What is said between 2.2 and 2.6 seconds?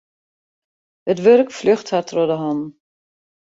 de